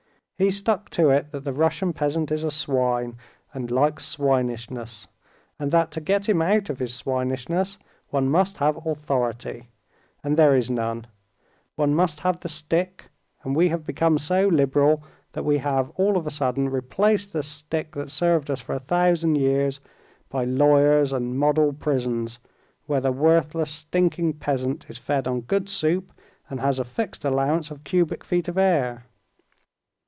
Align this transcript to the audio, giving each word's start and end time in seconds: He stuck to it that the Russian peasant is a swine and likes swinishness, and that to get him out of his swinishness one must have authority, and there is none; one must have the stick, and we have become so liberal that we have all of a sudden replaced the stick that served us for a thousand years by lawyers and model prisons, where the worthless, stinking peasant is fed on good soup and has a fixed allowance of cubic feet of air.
He 0.37 0.49
stuck 0.49 0.89
to 0.89 1.11
it 1.11 1.31
that 1.33 1.43
the 1.43 1.53
Russian 1.53 1.93
peasant 1.93 2.31
is 2.31 2.43
a 2.43 2.49
swine 2.49 3.15
and 3.53 3.69
likes 3.69 4.03
swinishness, 4.17 5.07
and 5.59 5.69
that 5.71 5.91
to 5.91 6.01
get 6.01 6.27
him 6.27 6.41
out 6.41 6.67
of 6.71 6.79
his 6.79 6.95
swinishness 6.95 7.77
one 8.09 8.27
must 8.27 8.57
have 8.57 8.83
authority, 8.83 9.69
and 10.23 10.37
there 10.37 10.55
is 10.55 10.71
none; 10.71 11.05
one 11.75 11.93
must 11.93 12.21
have 12.21 12.39
the 12.39 12.49
stick, 12.49 13.11
and 13.43 13.55
we 13.55 13.69
have 13.69 13.85
become 13.85 14.17
so 14.17 14.47
liberal 14.47 15.03
that 15.33 15.45
we 15.45 15.59
have 15.59 15.91
all 15.91 16.17
of 16.17 16.25
a 16.25 16.31
sudden 16.31 16.69
replaced 16.69 17.33
the 17.33 17.43
stick 17.43 17.91
that 17.91 18.09
served 18.09 18.49
us 18.49 18.61
for 18.61 18.73
a 18.73 18.79
thousand 18.79 19.35
years 19.35 19.79
by 20.29 20.43
lawyers 20.43 21.13
and 21.13 21.37
model 21.37 21.71
prisons, 21.71 22.39
where 22.87 22.99
the 22.99 23.11
worthless, 23.11 23.69
stinking 23.69 24.33
peasant 24.33 24.87
is 24.89 24.97
fed 24.97 25.27
on 25.27 25.41
good 25.41 25.69
soup 25.69 26.11
and 26.49 26.59
has 26.61 26.79
a 26.79 26.83
fixed 26.83 27.23
allowance 27.23 27.69
of 27.69 27.83
cubic 27.83 28.23
feet 28.23 28.47
of 28.47 28.57
air. 28.57 29.05